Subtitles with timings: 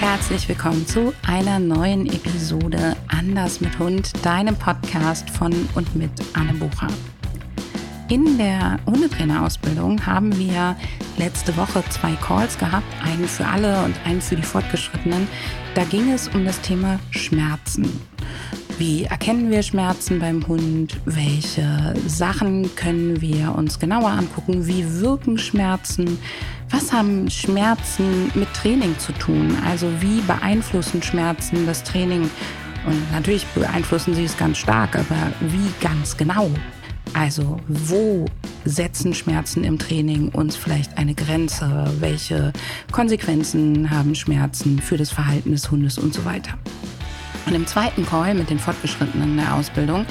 [0.00, 6.54] Herzlich willkommen zu einer neuen Episode Anders mit Hund, deinem Podcast von und mit Anne
[6.54, 6.86] Bucher.
[8.08, 10.74] In der Hundetrainerausbildung haben wir
[11.18, 15.28] letzte Woche zwei Calls gehabt, einen für alle und einen für die Fortgeschrittenen.
[15.74, 18.00] Da ging es um das Thema Schmerzen.
[18.78, 20.98] Wie erkennen wir Schmerzen beim Hund?
[21.04, 24.66] Welche Sachen können wir uns genauer angucken?
[24.66, 26.18] Wie wirken Schmerzen?
[26.70, 29.56] Was haben Schmerzen mit Training zu tun?
[29.66, 32.30] Also wie beeinflussen Schmerzen das Training?
[32.86, 36.50] Und natürlich beeinflussen sie es ganz stark, aber wie ganz genau?
[37.12, 38.24] Also wo
[38.64, 41.92] setzen Schmerzen im Training uns vielleicht eine Grenze?
[41.98, 42.52] Welche
[42.92, 46.54] Konsequenzen haben Schmerzen für das Verhalten des Hundes und so weiter?
[47.46, 50.06] Und im zweiten Call mit den Fortgeschrittenen der Ausbildung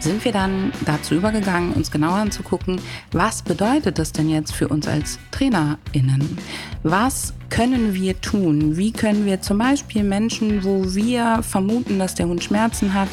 [0.00, 2.80] sind wir dann dazu übergegangen, uns genauer anzugucken,
[3.12, 6.38] was bedeutet das denn jetzt für uns als TrainerInnen?
[6.82, 8.76] Was können wir tun?
[8.76, 13.08] Wie können wir zum Beispiel Menschen, wo wir vermuten, dass der Hund Schmerzen hat,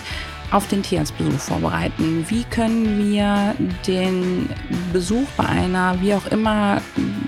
[0.51, 2.25] auf den Tierarztbesuch vorbereiten?
[2.29, 3.55] Wie können wir
[3.87, 4.49] den
[4.93, 6.81] Besuch bei einer wie auch immer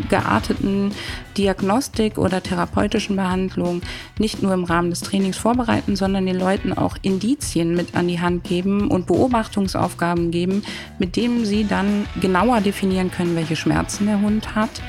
[0.10, 0.92] gearteten
[1.38, 3.82] Diagnostik oder therapeutischen Behandlung
[4.18, 8.20] nicht nur im Rahmen des Trainings vorbereiten, sondern den Leuten auch Indizien mit an die
[8.20, 10.64] Hand geben und Beobachtungsaufgaben geben,
[11.00, 14.82] mit denen sie dann genauer definieren können, welche Schmerzen der Hund hat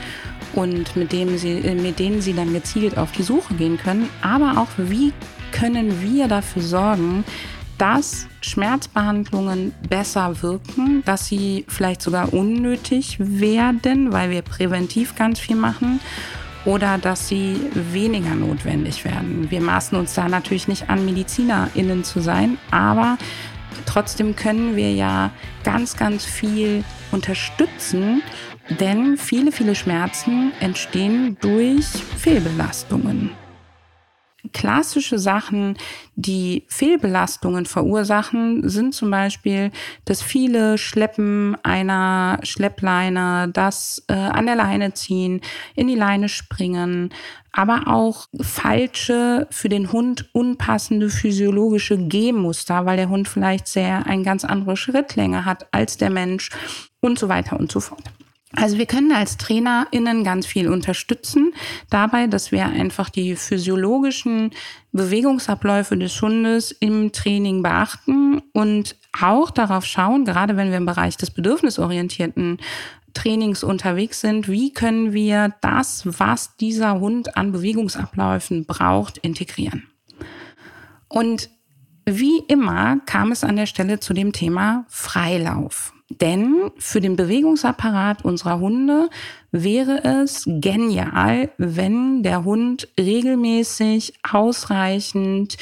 [0.54, 4.60] und mit, dem sie, mit denen sie dann gezielt auf die Suche gehen können, aber
[4.60, 5.12] auch wie
[5.52, 7.24] können wir dafür sorgen,
[7.78, 15.56] dass Schmerzbehandlungen besser wirken, dass sie vielleicht sogar unnötig werden, weil wir präventiv ganz viel
[15.56, 16.00] machen
[16.64, 19.50] oder dass sie weniger notwendig werden.
[19.50, 23.16] Wir maßen uns da natürlich nicht an, MedizinerInnen zu sein, aber
[23.86, 25.30] trotzdem können wir ja
[25.62, 28.22] ganz, ganz viel unterstützen,
[28.80, 33.30] denn viele, viele Schmerzen entstehen durch Fehlbelastungen
[34.52, 35.76] klassische Sachen,
[36.16, 39.70] die Fehlbelastungen verursachen, sind zum Beispiel
[40.04, 45.40] das viele Schleppen einer Schleppleine, das äh, an der Leine ziehen,
[45.74, 47.10] in die Leine springen,
[47.52, 54.22] aber auch falsche, für den Hund unpassende physiologische Gehmuster, weil der Hund vielleicht sehr eine
[54.22, 56.50] ganz andere Schrittlänge hat als der Mensch
[57.00, 58.02] und so weiter und so fort.
[58.54, 61.52] Also wir können als TrainerInnen ganz viel unterstützen
[61.90, 64.52] dabei, dass wir einfach die physiologischen
[64.92, 71.18] Bewegungsabläufe des Hundes im Training beachten und auch darauf schauen, gerade wenn wir im Bereich
[71.18, 72.58] des bedürfnisorientierten
[73.12, 79.88] Trainings unterwegs sind, wie können wir das, was dieser Hund an Bewegungsabläufen braucht, integrieren.
[81.08, 81.50] Und
[82.06, 85.92] wie immer kam es an der Stelle zu dem Thema Freilauf.
[86.10, 89.10] Denn für den Bewegungsapparat unserer Hunde
[89.52, 95.58] wäre es genial, wenn der Hund regelmäßig ausreichend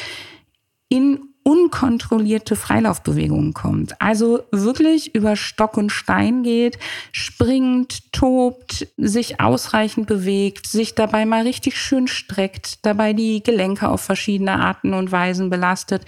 [0.88, 4.00] in unkontrollierte Freilaufbewegungen kommt.
[4.00, 6.76] Also wirklich über Stock und Stein geht,
[7.12, 14.00] springt, tobt, sich ausreichend bewegt, sich dabei mal richtig schön streckt, dabei die Gelenke auf
[14.00, 16.04] verschiedene Arten und Weisen belastet.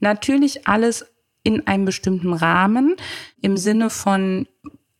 [0.00, 1.06] Natürlich alles
[1.42, 2.96] in einem bestimmten Rahmen
[3.40, 4.46] im Sinne von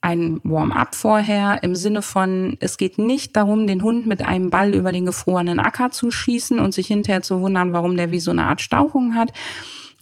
[0.03, 4.75] ein Warm-up vorher, im Sinne von, es geht nicht darum, den Hund mit einem Ball
[4.75, 8.33] über den gefrorenen Acker zu schießen und sich hinterher zu wundern, warum der wie so
[8.33, 9.33] eine Art Stauchung hat.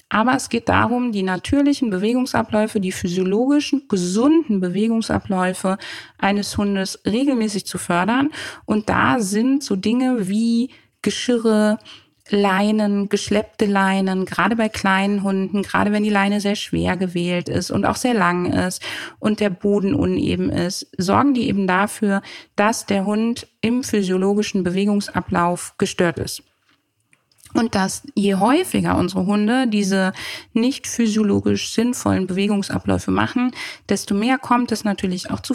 [0.09, 5.79] Aber es geht darum, die natürlichen Bewegungsabläufe, die physiologischen, gesunden Bewegungsabläufe
[6.19, 8.31] eines Hundes regelmäßig zu fördern.
[8.65, 10.71] Und da sind so Dinge wie
[11.03, 11.79] Geschirre,
[12.31, 17.71] Leinen, geschleppte Leinen, gerade bei kleinen Hunden, gerade wenn die Leine sehr schwer gewählt ist
[17.71, 18.83] und auch sehr lang ist
[19.19, 22.23] und der Boden uneben ist, sorgen die eben dafür,
[22.57, 26.43] dass der Hund im physiologischen Bewegungsablauf gestört ist.
[27.53, 30.13] Und dass je häufiger unsere Hunde diese
[30.53, 33.51] nicht physiologisch sinnvollen Bewegungsabläufe machen,
[33.89, 35.55] desto mehr kommt es natürlich auch zu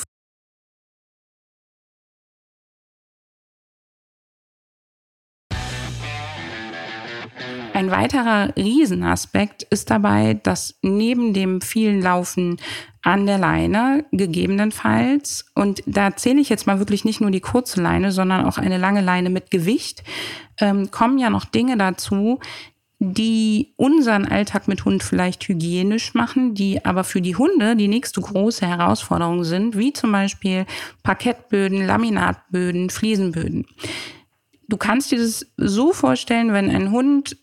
[7.75, 12.55] Ein weiterer Riesenaspekt ist dabei, dass neben dem vielen Laufen
[13.01, 17.81] an der Leine gegebenenfalls, und da zähle ich jetzt mal wirklich nicht nur die kurze
[17.81, 20.05] Leine, sondern auch eine lange Leine mit Gewicht,
[20.61, 22.39] ähm, kommen ja noch Dinge dazu,
[22.99, 28.21] die unseren Alltag mit Hund vielleicht hygienisch machen, die aber für die Hunde die nächste
[28.21, 30.65] große Herausforderung sind, wie zum Beispiel
[31.03, 33.65] Parkettböden, Laminatböden, Fliesenböden.
[34.69, 37.35] Du kannst dir das so vorstellen, wenn ein Hund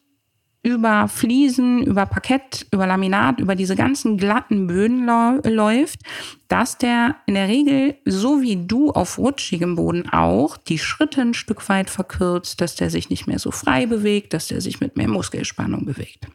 [0.63, 5.07] über Fliesen, über Parkett, über Laminat, über diese ganzen glatten Böden
[5.45, 6.01] läuft,
[6.47, 11.35] dass der in der Regel, so wie du auf rutschigem Boden auch, die Schritte ein
[11.35, 14.97] Stück weit verkürzt, dass der sich nicht mehr so frei bewegt, dass der sich mit
[14.97, 16.29] mehr Muskelspannung bewegt.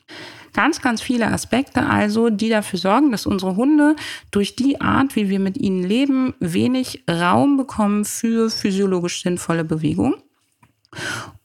[0.53, 3.95] Ganz, ganz viele Aspekte also, die dafür sorgen, dass unsere Hunde
[4.31, 10.15] durch die Art, wie wir mit ihnen leben, wenig Raum bekommen für physiologisch sinnvolle Bewegung.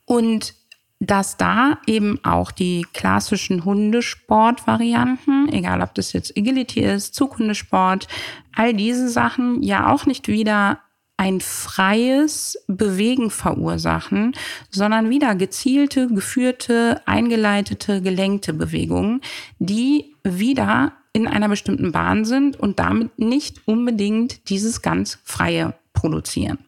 [0.05, 0.55] Und
[1.05, 8.07] dass da eben auch die klassischen Hundesportvarianten, egal ob das jetzt Agility ist, Zughundesport,
[8.55, 10.79] all diese Sachen ja auch nicht wieder
[11.17, 14.33] ein freies Bewegen verursachen,
[14.71, 19.23] sondern wieder gezielte, geführte, eingeleitete, gelenkte Bewegungen,
[19.59, 26.59] die wieder in einer bestimmten Bahn sind und damit nicht unbedingt dieses ganz freie produzieren.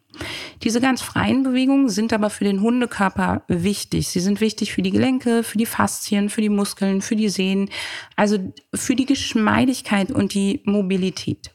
[0.63, 4.07] Diese ganz freien Bewegungen sind aber für den Hundekörper wichtig.
[4.07, 7.69] Sie sind wichtig für die Gelenke, für die Faszien, für die Muskeln, für die Sehnen,
[8.15, 8.37] also
[8.73, 11.51] für die Geschmeidigkeit und die Mobilität.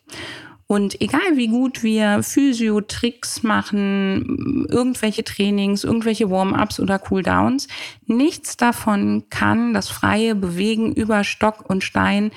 [0.71, 7.67] Und egal wie gut wir Physio-Tricks machen, irgendwelche Trainings, irgendwelche Warm-ups oder Cooldowns,
[8.07, 12.31] nichts davon kann das freie Bewegen über Stock und Stein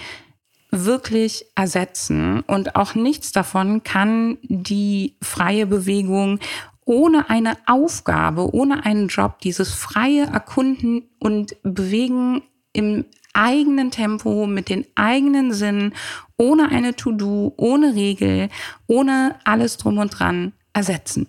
[0.74, 2.42] wirklich ersetzen.
[2.42, 6.40] Und auch nichts davon kann die freie Bewegung
[6.86, 12.42] ohne eine Aufgabe, ohne einen Job, dieses freie Erkunden und Bewegen
[12.74, 15.94] im eigenen Tempo, mit den eigenen Sinnen,
[16.38, 18.50] ohne eine To-Do, ohne Regel,
[18.88, 21.28] ohne alles drum und dran ersetzen.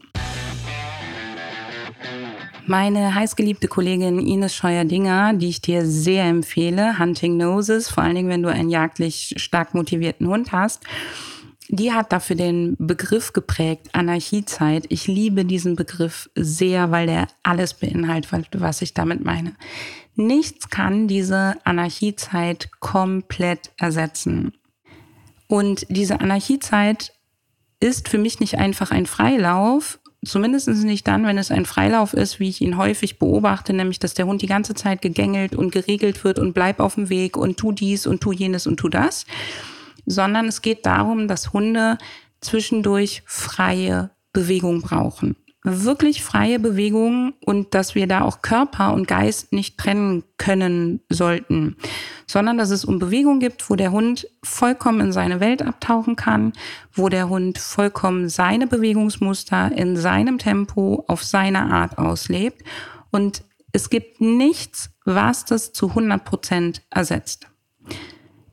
[2.66, 8.30] Meine heißgeliebte Kollegin Ines Scheuer-Dinger, die ich dir sehr empfehle, Hunting Noses, vor allen Dingen,
[8.30, 10.82] wenn du einen jagdlich stark motivierten Hund hast,
[11.68, 14.86] die hat dafür den Begriff geprägt, Anarchiezeit.
[14.88, 19.54] Ich liebe diesen Begriff sehr, weil der alles beinhaltet, was ich damit meine.
[20.14, 24.54] Nichts kann diese Anarchiezeit komplett ersetzen.
[25.48, 27.12] Und diese Anarchiezeit
[27.80, 32.40] ist für mich nicht einfach ein Freilauf, Zumindest nicht dann, wenn es ein Freilauf ist,
[32.40, 36.24] wie ich ihn häufig beobachte, nämlich dass der Hund die ganze Zeit gegängelt und geregelt
[36.24, 39.26] wird und bleib auf dem Weg und tu dies und tu jenes und tu das,
[40.06, 41.98] sondern es geht darum, dass Hunde
[42.40, 49.52] zwischendurch freie Bewegung brauchen wirklich freie Bewegung und dass wir da auch Körper und Geist
[49.52, 51.76] nicht trennen können sollten,
[52.26, 56.52] sondern dass es um Bewegung gibt, wo der Hund vollkommen in seine Welt abtauchen kann,
[56.92, 62.62] wo der Hund vollkommen seine Bewegungsmuster in seinem Tempo auf seine Art auslebt
[63.10, 67.48] und es gibt nichts, was das zu 100 Prozent ersetzt.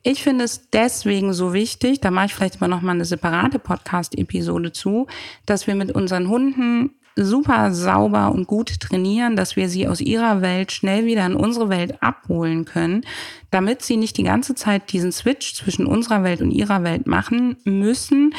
[0.02, 4.72] Ich finde es deswegen so wichtig, da mache ich vielleicht aber nochmal eine separate Podcast-Episode
[4.72, 5.06] zu,
[5.46, 10.40] dass wir mit unseren Hunden super sauber und gut trainieren, dass wir sie aus ihrer
[10.40, 13.04] Welt schnell wieder in unsere Welt abholen können,
[13.50, 17.56] damit sie nicht die ganze Zeit diesen Switch zwischen unserer Welt und ihrer Welt machen
[17.64, 18.34] müssen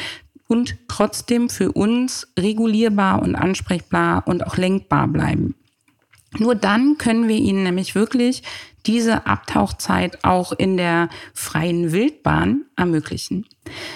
[0.48, 5.54] und trotzdem für uns regulierbar und ansprechbar und auch lenkbar bleiben.
[6.38, 8.42] Nur dann können wir ihnen nämlich wirklich
[8.86, 13.46] diese Abtauchzeit auch in der freien Wildbahn ermöglichen.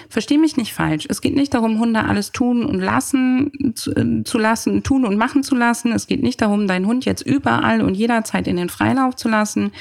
[0.08, 1.06] Versteh mich nicht falsch.
[1.08, 5.16] Es geht nicht darum, Hunde alles tun und lassen zu, äh, zu lassen, tun und
[5.16, 5.92] machen zu lassen.
[5.92, 9.72] Es geht nicht darum, deinen Hund jetzt überall und jederzeit in den Freilauf zu lassen.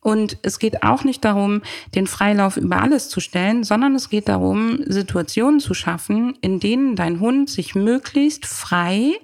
[0.00, 1.62] Und es geht auch nicht darum,
[1.94, 6.96] den Freilauf über alles zu stellen, sondern es geht darum, Situationen zu schaffen, in denen
[6.96, 9.14] dein Hund sich möglichst frei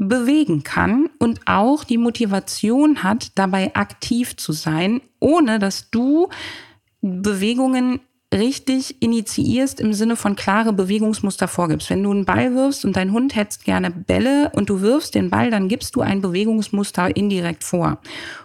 [0.00, 6.30] bewegen kann und auch die Motivation hat, dabei aktiv zu sein, ohne dass du
[7.02, 8.00] Bewegungen
[8.32, 11.90] richtig initiierst im Sinne von klare Bewegungsmuster vorgibst.
[11.90, 15.28] Wenn du einen Ball wirfst und dein Hund hetzt gerne Bälle und du wirfst den
[15.28, 17.98] Ball, dann gibst du ein Bewegungsmuster indirekt vor.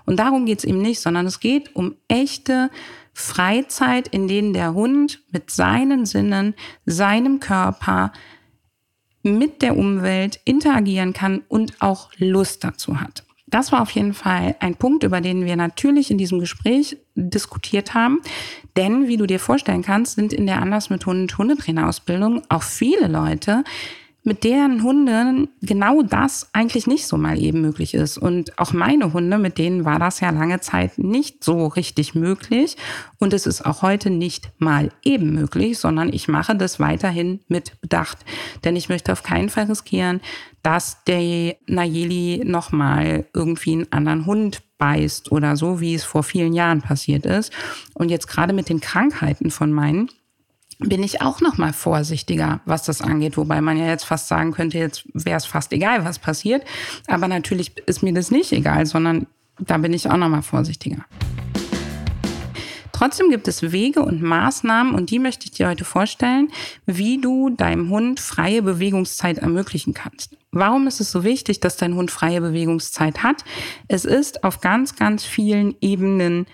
[0.05, 2.69] Und darum geht's eben nicht, sondern es geht um echte
[3.13, 6.53] Freizeit, in denen der Hund mit seinen Sinnen,
[6.85, 8.11] seinem Körper,
[9.25, 13.23] mit der Umwelt interagieren kann und auch Lust dazu hat.
[13.47, 17.93] Das war auf jeden Fall ein Punkt, über den wir natürlich in diesem Gespräch diskutiert
[17.93, 18.19] haben.
[18.75, 23.07] Denn, wie du dir vorstellen kannst, sind in der Anders mit Hund Hundetrainerausbildung auch viele
[23.07, 23.63] Leute,
[24.25, 28.17] mit deren Hunden genau das eigentlich nicht so mal eben möglich ist.
[28.17, 32.75] Und auch meine Hunde, mit denen war das ja lange Zeit nicht so richtig möglich.
[33.19, 37.79] Und es ist auch heute nicht mal eben möglich, sondern ich mache das weiterhin mit
[37.81, 38.17] Bedacht.
[38.63, 40.21] Denn ich möchte auf keinen Fall riskieren,
[40.63, 46.53] dass der Nayeli nochmal irgendwie einen anderen Hund beißt oder so, wie es vor vielen
[46.53, 47.53] Jahren passiert ist.
[47.93, 50.09] Und jetzt gerade mit den Krankheiten von meinen,
[50.79, 53.37] bin ich auch noch mal vorsichtiger, was das angeht.
[53.37, 56.63] Wobei man ja jetzt fast sagen könnte, jetzt wäre es fast egal, was passiert.
[57.07, 59.27] Aber natürlich ist mir das nicht egal, sondern
[59.59, 61.05] da bin ich auch nochmal vorsichtiger.
[62.91, 66.49] Trotzdem gibt es Wege und Maßnahmen, und die möchte ich dir heute vorstellen,
[66.85, 70.37] wie du deinem Hund freie Bewegungszeit ermöglichen kannst.
[70.51, 73.43] Warum ist es so wichtig, dass dein Hund freie Bewegungszeit hat?
[73.89, 76.45] Es ist auf ganz, ganz vielen Ebenen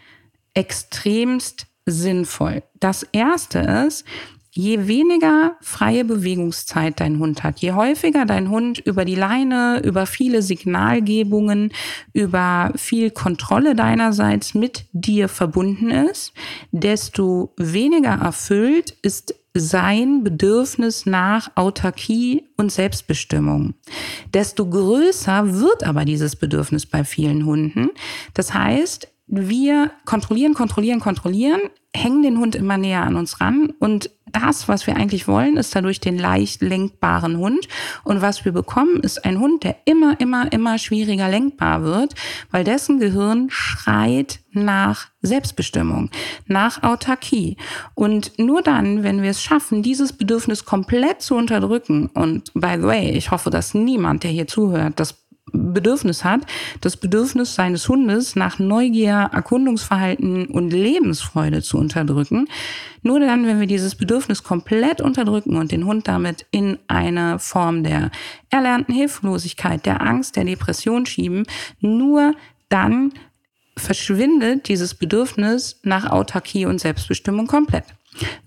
[0.56, 2.64] extremst sinnvoll.
[2.80, 4.06] Das erste ist,
[4.54, 10.06] Je weniger freie Bewegungszeit dein Hund hat, je häufiger dein Hund über die Leine, über
[10.06, 11.72] viele Signalgebungen,
[12.12, 16.34] über viel Kontrolle deinerseits mit dir verbunden ist,
[16.74, 23.74] desto weniger erfüllt ist sein Bedürfnis nach Autarkie und Selbstbestimmung.
[24.34, 27.90] Desto größer wird aber dieses Bedürfnis bei vielen Hunden.
[28.34, 31.62] Das heißt, wir kontrollieren, kontrollieren, kontrollieren,
[31.96, 35.76] hängen den Hund immer näher an uns ran und das, was wir eigentlich wollen, ist
[35.76, 37.68] dadurch den leicht lenkbaren Hund.
[38.04, 42.16] Und was wir bekommen, ist ein Hund, der immer, immer, immer schwieriger lenkbar wird,
[42.50, 46.10] weil dessen Gehirn schreit nach Selbstbestimmung,
[46.46, 47.58] nach Autarkie.
[47.94, 52.84] Und nur dann, wenn wir es schaffen, dieses Bedürfnis komplett zu unterdrücken, und by the
[52.84, 55.21] way, ich hoffe, dass niemand, der hier zuhört, das
[55.52, 56.42] Bedürfnis hat,
[56.82, 62.48] das Bedürfnis seines Hundes nach Neugier, Erkundungsverhalten und Lebensfreude zu unterdrücken.
[63.04, 67.84] Nur dann, wenn wir dieses Bedürfnis komplett unterdrücken und den Hund damit in eine Form
[67.84, 68.12] der
[68.50, 71.46] erlernten Hilflosigkeit, der Angst, der Depression schieben,
[71.80, 72.36] nur
[72.70, 73.14] dann
[73.78, 77.86] verschwindet dieses Bedürfnis nach Autarkie und Selbstbestimmung komplett.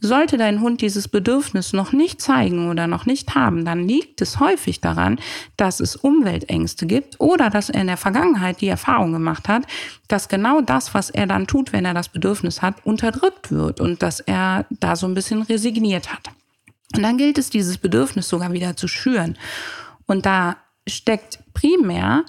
[0.00, 4.38] Sollte dein Hund dieses Bedürfnis noch nicht zeigen oder noch nicht haben, dann liegt es
[4.38, 5.18] häufig daran,
[5.56, 9.64] dass es Umweltängste gibt oder dass er in der Vergangenheit die Erfahrung gemacht hat,
[10.06, 14.02] dass genau das, was er dann tut, wenn er das Bedürfnis hat, unterdrückt wird und
[14.02, 16.28] dass er da so ein bisschen resigniert hat.
[16.94, 19.38] Und dann gilt es, dieses Bedürfnis sogar wieder zu schüren.
[20.06, 20.56] Und da
[20.86, 22.24] steckt primär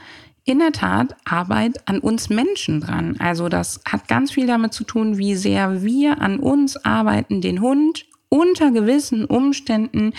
[0.45, 3.17] in der Tat Arbeit an uns Menschen dran.
[3.19, 7.61] Also das hat ganz viel damit zu tun, wie sehr wir an uns arbeiten, den
[7.61, 10.13] Hund unter gewissen Umständen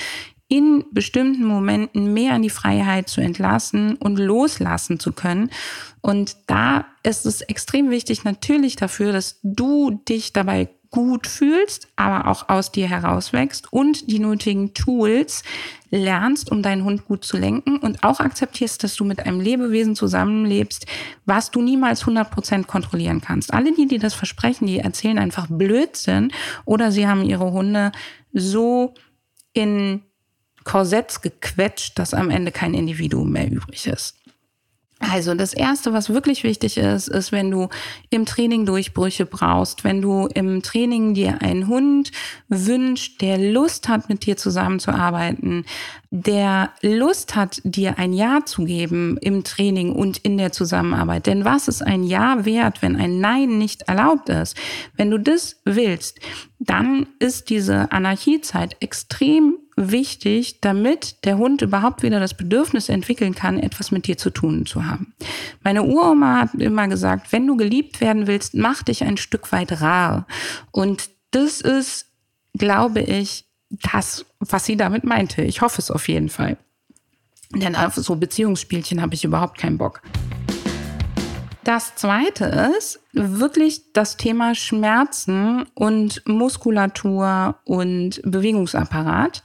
[0.49, 5.51] in bestimmten Momenten mehr in die Freiheit zu entlassen und loslassen zu können.
[6.03, 12.27] Und da ist es extrem wichtig natürlich dafür, dass du dich dabei gut fühlst, aber
[12.27, 15.43] auch aus dir herauswächst und die nötigen Tools
[15.91, 19.95] lernst, um deinen Hund gut zu lenken und auch akzeptierst, dass du mit einem Lebewesen
[19.95, 20.87] zusammenlebst,
[21.27, 23.53] was du niemals 100% kontrollieren kannst.
[23.53, 26.33] Alle die, die das versprechen, die erzählen einfach Blödsinn
[26.65, 27.93] oder sie haben ihre Hunde
[28.33, 28.95] so
[29.53, 30.01] in
[30.65, 34.17] Korsetts gequetscht, dass am Ende kein Individuum mehr übrig ist.
[34.99, 37.69] Also das Erste, was wirklich wichtig ist, ist, wenn du
[38.09, 42.13] im Training Durchbrüche brauchst, wenn du im Training dir einen Hund
[42.49, 45.67] wünscht, der Lust hat, mit dir zusammenzuarbeiten,
[46.23, 51.27] der Lust hat, dir ein Ja zu geben im Training und in der Zusammenarbeit.
[51.27, 54.57] Denn was ist ein Ja wert, wenn ein Nein nicht erlaubt ist?
[54.97, 56.19] Wenn du das willst,
[56.59, 63.59] dann ist diese Anarchiezeit extrem wichtig, damit der Hund überhaupt wieder das Bedürfnis entwickeln kann,
[63.59, 65.13] etwas mit dir zu tun zu haben.
[65.63, 69.83] Meine Uroma hat immer gesagt, wenn du geliebt werden willst, mach dich ein Stück weit
[69.83, 70.27] rar.
[70.71, 72.07] Und das ist,
[72.55, 75.43] glaube ich, das, was sie damit meinte.
[75.43, 76.57] Ich hoffe es auf jeden Fall.
[77.55, 80.03] Denn auf so Beziehungsspielchen habe ich überhaupt keinen Bock.
[81.65, 82.45] Das zweite
[82.79, 89.43] ist wirklich das Thema Schmerzen und Muskulatur und Bewegungsapparat.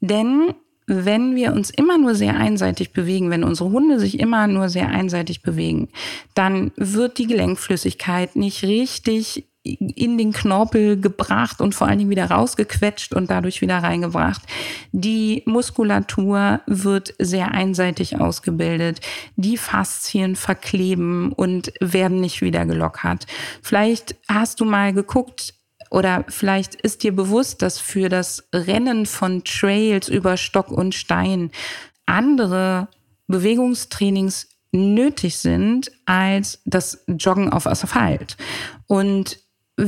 [0.00, 0.54] Denn
[0.86, 4.88] wenn wir uns immer nur sehr einseitig bewegen, wenn unsere Hunde sich immer nur sehr
[4.88, 5.88] einseitig bewegen,
[6.34, 12.30] dann wird die Gelenkflüssigkeit nicht richtig in den Knorpel gebracht und vor allen Dingen wieder
[12.30, 14.42] rausgequetscht und dadurch wieder reingebracht.
[14.92, 19.00] Die Muskulatur wird sehr einseitig ausgebildet.
[19.36, 23.26] Die Faszien verkleben und werden nicht wieder gelockert.
[23.62, 25.54] Vielleicht hast du mal geguckt,
[25.90, 31.50] oder vielleicht ist dir bewusst, dass für das Rennen von Trails über Stock und Stein
[32.04, 32.88] andere
[33.26, 38.36] Bewegungstrainings nötig sind als das Joggen auf Asphalt.
[38.86, 39.38] Und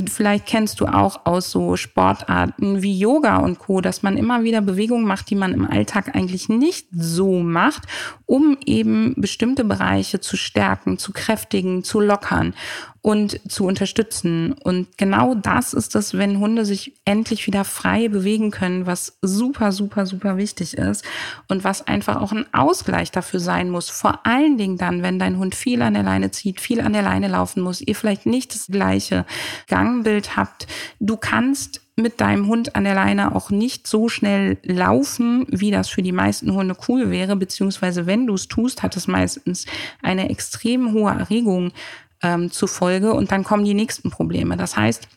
[0.07, 4.61] Vielleicht kennst du auch aus so Sportarten wie Yoga und Co, dass man immer wieder
[4.61, 7.83] Bewegungen macht, die man im Alltag eigentlich nicht so macht,
[8.25, 12.55] um eben bestimmte Bereiche zu stärken, zu kräftigen, zu lockern
[13.03, 14.53] und zu unterstützen.
[14.53, 19.73] Und genau das ist es, wenn Hunde sich endlich wieder frei bewegen können, was super,
[19.73, 21.05] super, super wichtig ist
[21.49, 23.89] und was einfach auch ein Ausgleich dafür sein muss.
[23.89, 27.03] Vor allen Dingen dann, wenn dein Hund viel an der Leine zieht, viel an der
[27.03, 29.25] Leine laufen muss, ihr vielleicht nicht das gleiche
[29.67, 30.67] Gangbild habt.
[30.99, 35.89] Du kannst mit deinem Hund an der Leine auch nicht so schnell laufen, wie das
[35.89, 39.67] für die meisten Hunde cool wäre, beziehungsweise wenn du es tust, hat es meistens
[40.03, 41.73] eine extrem hohe Erregung
[42.23, 44.57] ähm, zufolge und dann kommen die nächsten Probleme.
[44.57, 45.09] Das heißt,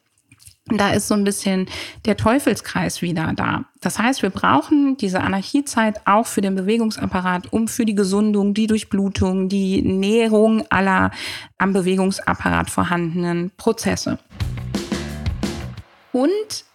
[0.67, 1.67] da ist so ein bisschen
[2.05, 3.65] der Teufelskreis wieder da.
[3.81, 8.67] Das heißt, wir brauchen diese Anarchiezeit auch für den Bewegungsapparat, um für die Gesundung, die
[8.67, 11.11] Durchblutung, die Näherung aller
[11.57, 14.19] am Bewegungsapparat vorhandenen Prozesse.
[16.13, 16.65] Und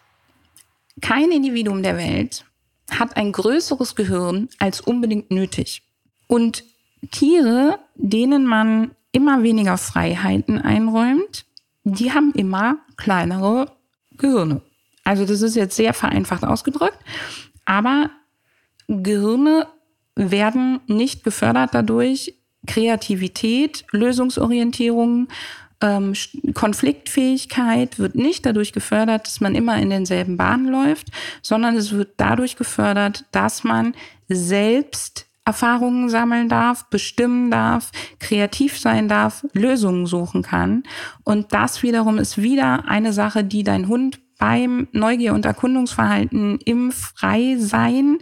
[1.00, 2.44] kein Individuum der Welt
[2.90, 5.82] hat ein größeres Gehirn als unbedingt nötig.
[6.26, 6.64] Und
[7.10, 11.46] Tiere, denen man immer weniger Freiheiten einräumt,
[11.84, 13.72] die haben immer kleinere
[14.16, 14.60] Gehirne.
[15.04, 16.98] Also das ist jetzt sehr vereinfacht ausgedrückt,
[17.64, 18.10] aber
[18.88, 19.66] Gehirne
[20.14, 22.34] werden nicht gefördert dadurch,
[22.66, 25.28] Kreativität, Lösungsorientierung,
[25.80, 26.12] ähm,
[26.54, 31.08] Konfliktfähigkeit wird nicht dadurch gefördert, dass man immer in denselben Bahnen läuft,
[31.40, 33.94] sondern es wird dadurch gefördert, dass man
[34.28, 37.90] selbst Erfahrungen sammeln darf, bestimmen darf,
[38.20, 40.82] kreativ sein darf, Lösungen suchen kann.
[41.24, 46.92] Und das wiederum ist wieder eine Sache, die dein Hund beim Neugier- und Erkundungsverhalten im
[46.92, 48.18] Freisein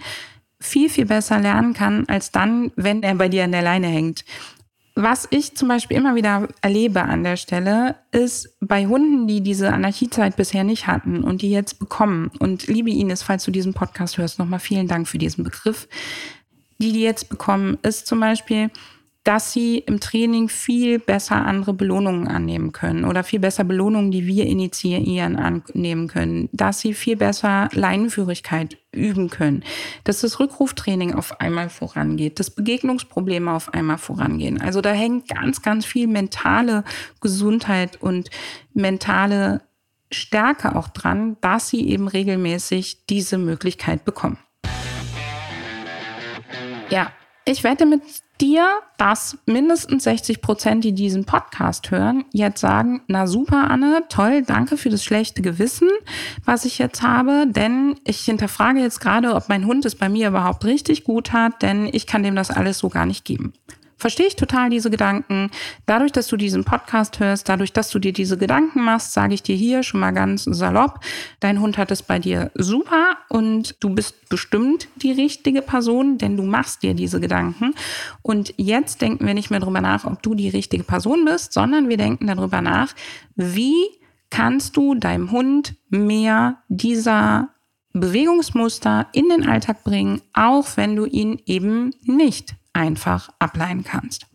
[0.60, 4.24] viel, viel besser lernen kann, als dann, wenn er bei dir an der Leine hängt.
[4.94, 9.72] Was ich zum Beispiel immer wieder erlebe an der Stelle, ist bei Hunden, die diese
[9.72, 12.30] Anarchiezeit bisher nicht hatten und die jetzt bekommen.
[12.38, 15.88] Und liebe Ines, falls du diesen Podcast hörst, nochmal vielen Dank für diesen Begriff
[16.78, 18.70] die die jetzt bekommen, ist zum Beispiel,
[19.26, 24.24] dass sie im Training viel besser andere Belohnungen annehmen können oder viel besser Belohnungen, die
[24.24, 29.64] wir initiieren, annehmen können, dass sie viel besser Leinenführigkeit üben können,
[30.04, 34.60] dass das Rückruftraining auf einmal vorangeht, dass Begegnungsprobleme auf einmal vorangehen.
[34.60, 36.84] Also da hängt ganz, ganz viel mentale
[37.20, 38.30] Gesundheit und
[38.74, 39.62] mentale
[40.12, 44.38] Stärke auch dran, dass sie eben regelmäßig diese Möglichkeit bekommen.
[46.90, 47.10] Ja,
[47.44, 48.02] ich wette mit
[48.40, 54.42] dir, dass mindestens 60 Prozent, die diesen Podcast hören, jetzt sagen, na super, Anne, toll,
[54.42, 55.88] danke für das schlechte Gewissen,
[56.44, 60.28] was ich jetzt habe, denn ich hinterfrage jetzt gerade, ob mein Hund es bei mir
[60.28, 63.52] überhaupt richtig gut hat, denn ich kann dem das alles so gar nicht geben.
[63.98, 65.50] Verstehe ich total diese Gedanken.
[65.86, 69.42] Dadurch, dass du diesen Podcast hörst, dadurch, dass du dir diese Gedanken machst, sage ich
[69.42, 71.00] dir hier schon mal ganz salopp,
[71.40, 76.36] dein Hund hat es bei dir super und du bist bestimmt die richtige Person, denn
[76.36, 77.74] du machst dir diese Gedanken.
[78.20, 81.88] Und jetzt denken wir nicht mehr darüber nach, ob du die richtige Person bist, sondern
[81.88, 82.94] wir denken darüber nach,
[83.34, 83.74] wie
[84.28, 87.48] kannst du deinem Hund mehr dieser
[87.94, 94.26] Bewegungsmuster in den Alltag bringen, auch wenn du ihn eben nicht einfach ableiten kannst.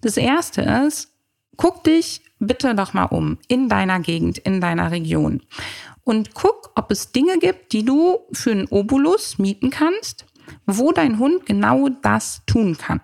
[0.00, 1.12] Das erste ist,
[1.56, 5.42] guck dich bitte doch mal um in deiner Gegend, in deiner Region
[6.04, 10.26] und guck, ob es Dinge gibt, die du für einen Obolus mieten kannst,
[10.66, 13.00] wo dein Hund genau das tun kann.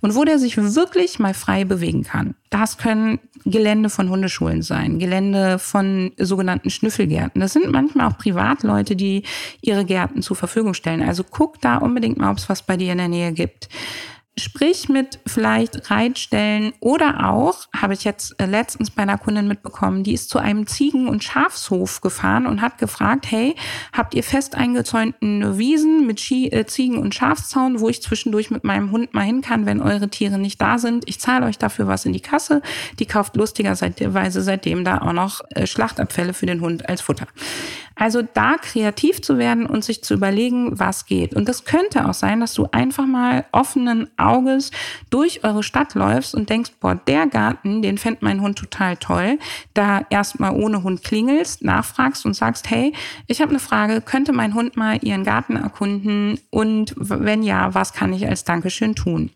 [0.00, 2.34] Und wo der sich wirklich mal frei bewegen kann.
[2.50, 7.40] Das können Gelände von Hundeschulen sein, Gelände von sogenannten Schnüffelgärten.
[7.40, 9.24] Das sind manchmal auch Privatleute, die
[9.60, 11.02] ihre Gärten zur Verfügung stellen.
[11.02, 13.68] Also guck da unbedingt mal, ob es was bei dir in der Nähe gibt.
[14.36, 20.02] Sprich mit vielleicht Reitstellen oder auch, habe ich jetzt äh, letztens bei einer Kundin mitbekommen,
[20.02, 23.54] die ist zu einem Ziegen- und Schafshof gefahren und hat gefragt, hey,
[23.92, 28.90] habt ihr fest eingezäunten Wiesen mit äh, Ziegen- und Schafszaun, wo ich zwischendurch mit meinem
[28.90, 31.04] Hund mal hin kann, wenn eure Tiere nicht da sind?
[31.06, 32.60] Ich zahle euch dafür was in die Kasse.
[32.98, 37.28] Die kauft lustigerweise seitdem da auch noch äh, Schlachtabfälle für den Hund als Futter.
[37.96, 41.34] Also da kreativ zu werden und sich zu überlegen, was geht.
[41.34, 44.70] Und das könnte auch sein, dass du einfach mal offenen Auges
[45.10, 49.38] durch eure Stadt läufst und denkst, boah, der Garten, den fände mein Hund total toll.
[49.74, 52.92] Da erstmal ohne Hund klingelst, nachfragst und sagst, hey,
[53.26, 56.40] ich habe eine Frage, könnte mein Hund mal ihren Garten erkunden?
[56.50, 59.30] Und wenn ja, was kann ich als Dankeschön tun?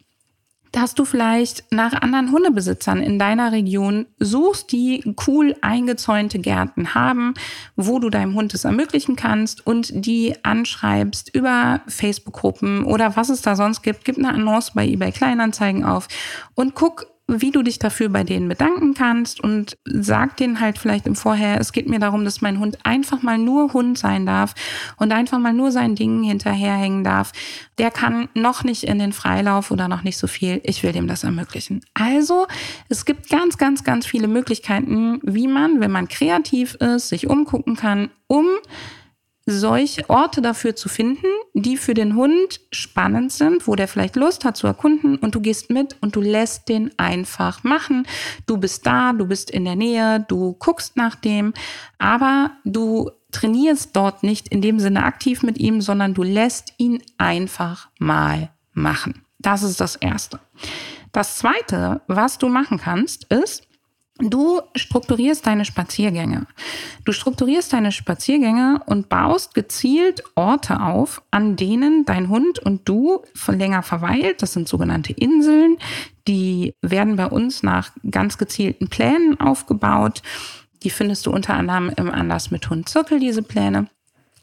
[0.72, 7.34] Dass du vielleicht nach anderen Hundebesitzern in deiner Region suchst, die cool eingezäunte Gärten haben,
[7.76, 13.42] wo du deinem Hund es ermöglichen kannst und die anschreibst über Facebook-Gruppen oder was es
[13.42, 14.04] da sonst gibt.
[14.04, 16.08] Gib eine Annonce bei eBay Kleinanzeigen auf
[16.54, 21.06] und guck, wie du dich dafür bei denen bedanken kannst und sag denen halt vielleicht
[21.06, 24.54] im Vorher, es geht mir darum, dass mein Hund einfach mal nur Hund sein darf
[24.96, 27.32] und einfach mal nur seinen Dingen hinterherhängen darf.
[27.76, 30.60] Der kann noch nicht in den Freilauf oder noch nicht so viel.
[30.64, 31.84] Ich will dem das ermöglichen.
[31.92, 32.46] Also,
[32.88, 37.76] es gibt ganz, ganz, ganz viele Möglichkeiten, wie man, wenn man kreativ ist, sich umgucken
[37.76, 38.46] kann, um
[39.50, 44.44] solche Orte dafür zu finden, die für den Hund spannend sind, wo der vielleicht Lust
[44.44, 48.06] hat zu erkunden und du gehst mit und du lässt den einfach machen.
[48.46, 51.54] Du bist da, du bist in der Nähe, du guckst nach dem,
[51.98, 57.02] aber du trainierst dort nicht in dem Sinne aktiv mit ihm, sondern du lässt ihn
[57.16, 59.22] einfach mal machen.
[59.38, 60.40] Das ist das Erste.
[61.12, 63.67] Das Zweite, was du machen kannst, ist,
[64.20, 66.46] Du strukturierst deine Spaziergänge.
[67.04, 73.22] Du strukturierst deine Spaziergänge und baust gezielt Orte auf, an denen dein Hund und du
[73.46, 74.42] länger verweilt.
[74.42, 75.78] Das sind sogenannte Inseln.
[76.26, 80.22] Die werden bei uns nach ganz gezielten Plänen aufgebaut.
[80.82, 83.86] Die findest du unter anderem im Anlass mit Hund Zirkel, diese Pläne.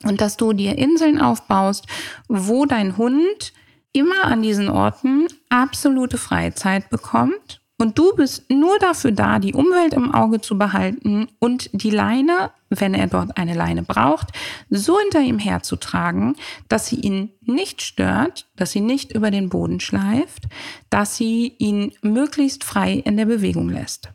[0.04, 1.86] Und dass du dir Inseln aufbaust,
[2.30, 3.54] wo dein Hund
[3.92, 9.94] immer an diesen Orten absolute Freizeit bekommt und du bist nur dafür da, die Umwelt
[9.94, 14.30] im Auge zu behalten und die Leine, wenn er dort eine Leine braucht,
[14.70, 16.36] so hinter ihm herzutragen,
[16.70, 20.44] dass sie ihn nicht stört, dass sie nicht über den Boden schleift,
[20.90, 24.10] dass sie ihn möglichst frei in der Bewegung lässt.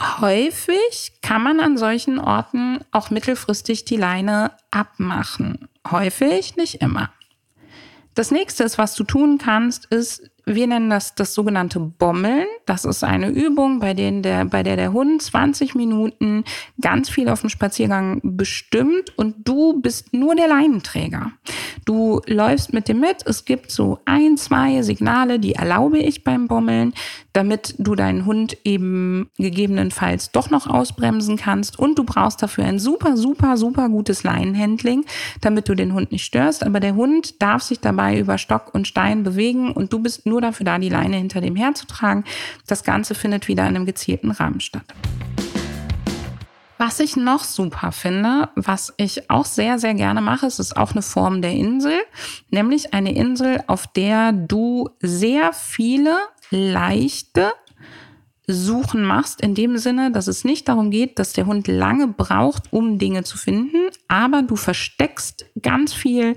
[0.00, 5.68] Häufig kann man an solchen Orten auch mittelfristig die Leine abmachen.
[5.90, 7.10] Häufig, nicht immer.
[8.14, 12.46] Das nächste, was du tun kannst, ist wir nennen das das sogenannte Bommeln.
[12.66, 16.44] Das ist eine Übung, bei, denen der, bei der der Hund 20 Minuten
[16.80, 21.32] ganz viel auf dem Spaziergang bestimmt und du bist nur der Leinenträger.
[21.84, 23.26] Du läufst mit dem mit.
[23.26, 26.92] Es gibt so ein, zwei Signale, die erlaube ich beim Bommeln,
[27.32, 31.78] damit du deinen Hund eben gegebenenfalls doch noch ausbremsen kannst.
[31.78, 35.04] Und du brauchst dafür ein super, super, super gutes Leinenhandling,
[35.40, 36.64] damit du den Hund nicht störst.
[36.64, 40.37] Aber der Hund darf sich dabei über Stock und Stein bewegen und du bist nur
[40.38, 42.22] nur dafür da, die Leine hinter dem herzutragen.
[42.68, 44.84] Das Ganze findet wieder in einem gezielten Rahmen statt.
[46.80, 50.92] Was ich noch super finde, was ich auch sehr, sehr gerne mache, es ist auch
[50.92, 51.98] eine Form der Insel,
[52.50, 56.16] nämlich eine Insel, auf der du sehr viele
[56.50, 57.52] leichte
[58.46, 62.72] Suchen machst, in dem Sinne, dass es nicht darum geht, dass der Hund lange braucht,
[62.72, 66.36] um Dinge zu finden, aber du versteckst ganz viel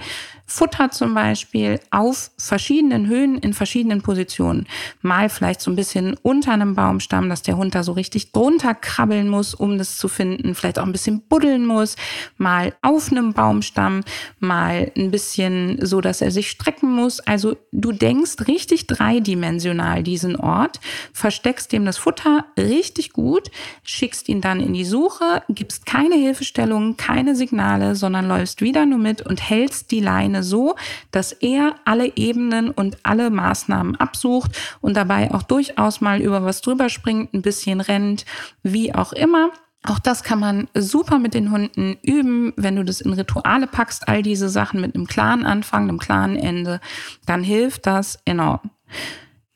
[0.52, 4.68] Futter zum Beispiel auf verschiedenen Höhen in verschiedenen Positionen.
[5.02, 8.76] Mal vielleicht so ein bisschen unter einem Baumstamm, dass der Hund da so richtig drunter
[8.76, 10.54] krabbeln muss, um das zu finden.
[10.54, 11.96] Vielleicht auch ein bisschen buddeln muss.
[12.38, 14.02] Mal auf einem Baumstamm,
[14.40, 17.22] mal ein bisschen so, dass er sich strecken muss.
[17.22, 20.82] Also du denkst richtig dreidimensional diesen Ort,
[21.14, 23.50] versteckst dem das Futter richtig gut,
[23.84, 29.00] schickst ihn dann in die Suche, gibst keine Hilfestellungen, keine Signale, sondern läufst wieder nur
[29.00, 30.76] mit und hältst die Leine so,
[31.12, 34.52] dass er alle Ebenen und alle Maßnahmen absucht
[34.82, 38.26] und dabei auch durchaus mal über was drüber springt, ein bisschen rennt,
[38.64, 39.52] wie auch immer.
[39.84, 42.54] Auch das kann man super mit den Hunden üben.
[42.56, 46.36] Wenn du das in Rituale packst, all diese Sachen mit einem klaren Anfang, einem klaren
[46.36, 46.80] Ende,
[47.26, 48.70] dann hilft das enorm.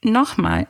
[0.04, 0.68] Nochmal,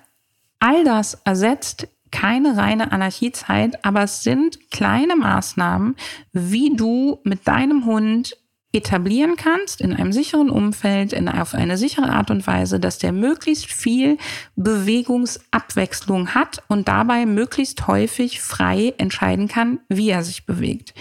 [0.60, 5.96] all das ersetzt keine reine Anarchiezeit, aber es sind kleine Maßnahmen,
[6.32, 8.38] wie du mit deinem Hund
[8.76, 13.12] etablieren kannst in einem sicheren Umfeld, in, auf eine sichere Art und Weise, dass der
[13.12, 14.18] möglichst viel
[14.56, 20.94] Bewegungsabwechslung hat und dabei möglichst häufig frei entscheiden kann, wie er sich bewegt.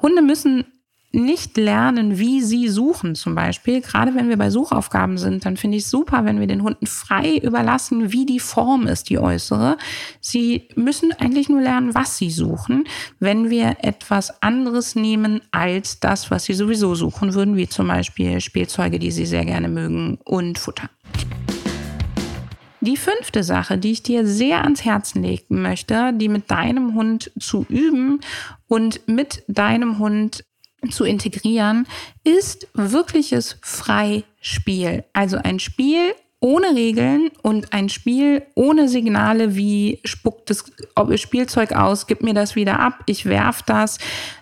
[0.00, 0.64] Hunde müssen
[1.12, 3.80] nicht lernen, wie sie suchen zum Beispiel.
[3.80, 6.86] Gerade wenn wir bei Suchaufgaben sind, dann finde ich es super, wenn wir den Hunden
[6.86, 9.76] frei überlassen, wie die Form ist, die äußere.
[10.20, 12.84] Sie müssen eigentlich nur lernen, was sie suchen.
[13.20, 18.40] Wenn wir etwas anderes nehmen als das, was sie sowieso suchen würden, wie zum Beispiel
[18.40, 20.88] Spielzeuge, die sie sehr gerne mögen und Futter.
[22.80, 27.30] Die fünfte Sache, die ich dir sehr ans Herzen legen möchte, die mit deinem Hund
[27.38, 28.20] zu üben
[28.66, 30.44] und mit deinem Hund
[30.90, 31.86] zu integrieren,
[32.24, 35.04] ist wirkliches Freispiel.
[35.12, 40.64] Also ein Spiel ohne Regeln und ein Spiel ohne Signale wie spuckt das
[41.20, 43.98] Spielzeug aus, gib mir das wieder ab, ich werf das,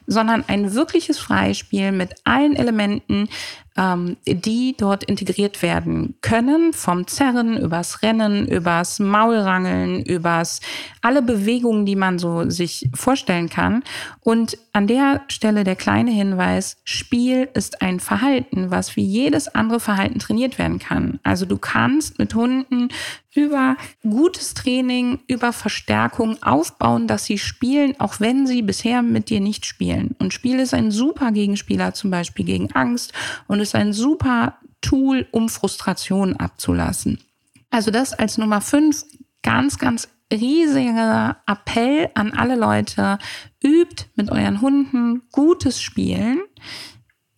[0.06, 3.28] sondern ein wirkliches Freispiel mit allen Elementen,
[3.76, 10.60] ähm, die dort integriert werden können, vom Zerren übers Rennen, übers Maulrangeln, übers
[11.02, 13.82] alle Bewegungen, die man so sich vorstellen kann.
[14.20, 19.80] Und an der Stelle der kleine Hinweis, Spiel ist ein Verhalten, was wie jedes andere
[19.80, 21.20] Verhalten trainiert werden kann.
[21.22, 22.88] Also du kannst mit Hunden
[23.34, 29.40] über gutes Training, über Verstärkung aufbauen, dass sie spielen, auch wenn sie bisher mit dir
[29.40, 30.16] nicht spielen.
[30.18, 33.12] Und Spiel ist ein super Gegenspieler, zum Beispiel gegen Angst
[33.46, 37.18] und ist ein super Tool, um Frustration abzulassen.
[37.70, 39.04] Also das als Nummer fünf
[39.42, 43.18] ganz, ganz riesiger Appell an alle Leute,
[43.62, 46.40] übt mit euren Hunden gutes Spielen.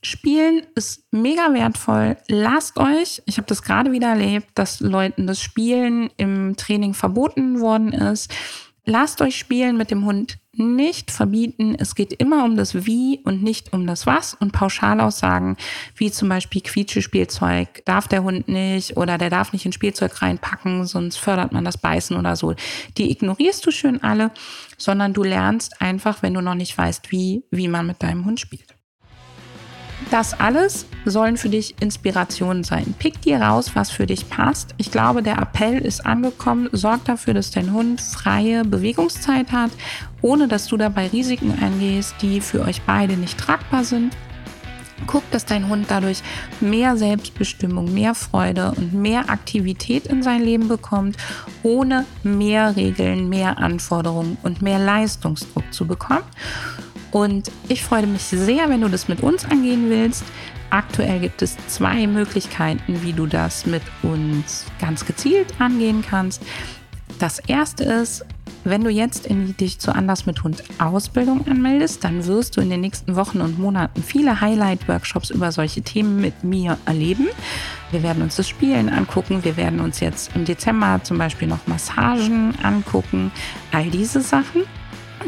[0.04, 2.16] Spielen ist mega wertvoll.
[2.28, 7.60] Lasst euch, ich habe das gerade wieder erlebt, dass Leuten das Spielen im Training verboten
[7.60, 8.34] worden ist.
[8.84, 11.76] Lasst euch spielen mit dem Hund nicht verbieten.
[11.78, 14.34] Es geht immer um das Wie und nicht um das Was.
[14.34, 15.56] Und Pauschalaussagen,
[15.94, 20.84] wie zum Beispiel Quietschespielzeug, darf der Hund nicht oder der darf nicht in Spielzeug reinpacken,
[20.84, 22.56] sonst fördert man das Beißen oder so.
[22.98, 24.32] Die ignorierst du schön alle,
[24.76, 28.40] sondern du lernst einfach, wenn du noch nicht weißt, wie, wie man mit deinem Hund
[28.40, 28.74] spielt.
[30.12, 32.94] Das alles sollen für dich Inspirationen sein.
[32.98, 34.74] Pick dir raus, was für dich passt.
[34.76, 36.68] Ich glaube, der Appell ist angekommen.
[36.70, 39.70] Sorg dafür, dass dein Hund freie Bewegungszeit hat,
[40.20, 44.14] ohne dass du dabei Risiken eingehst, die für euch beide nicht tragbar sind.
[45.06, 46.22] Guck, dass dein Hund dadurch
[46.60, 51.16] mehr Selbstbestimmung, mehr Freude und mehr Aktivität in sein Leben bekommt,
[51.62, 56.24] ohne mehr Regeln, mehr Anforderungen und mehr Leistungsdruck zu bekommen.
[57.12, 60.24] Und ich freue mich sehr, wenn du das mit uns angehen willst.
[60.70, 66.42] Aktuell gibt es zwei Möglichkeiten, wie du das mit uns ganz gezielt angehen kannst.
[67.18, 68.24] Das erste ist,
[68.64, 72.70] wenn du jetzt in dich zu Anders mit Hund Ausbildung anmeldest, dann wirst du in
[72.70, 77.26] den nächsten Wochen und Monaten viele Highlight-Workshops über solche Themen mit mir erleben.
[77.90, 79.44] Wir werden uns das Spielen angucken.
[79.44, 83.32] Wir werden uns jetzt im Dezember zum Beispiel noch Massagen angucken.
[83.72, 84.62] All diese Sachen.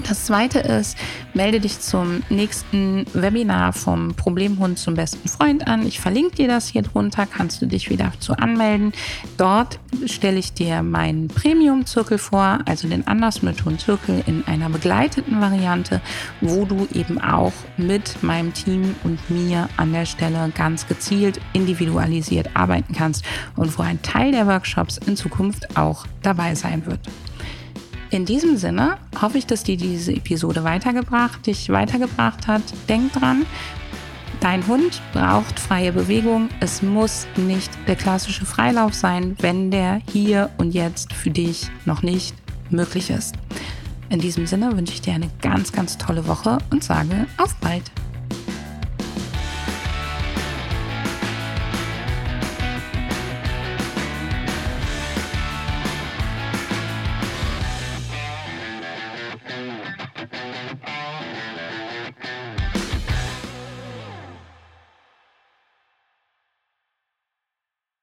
[0.03, 0.97] Das zweite ist,
[1.33, 5.87] melde dich zum nächsten Webinar vom Problemhund zum besten Freund an.
[5.87, 8.93] Ich verlinke dir das hier drunter, kannst du dich wieder zu anmelden.
[9.37, 15.41] Dort stelle ich dir meinen Premium-Zirkel vor, also den Anders mit Hund-Zirkel in einer begleiteten
[15.41, 16.01] Variante,
[16.41, 22.51] wo du eben auch mit meinem Team und mir an der Stelle ganz gezielt individualisiert
[22.55, 23.25] arbeiten kannst
[23.57, 27.01] und wo ein Teil der Workshops in Zukunft auch dabei sein wird.
[28.15, 32.63] In diesem Sinne hoffe ich, dass dir diese Episode weitergebracht, dich weitergebracht hat.
[32.89, 33.45] Denk dran,
[34.39, 36.49] dein Hund braucht freie Bewegung.
[36.61, 42.03] Es muss nicht der klassische Freilauf sein, wenn der hier und jetzt für dich noch
[42.03, 42.37] nicht
[42.71, 43.35] möglich ist.
[44.11, 47.91] In diesem Sinne wünsche ich dir eine ganz, ganz tolle Woche und sage auf bald.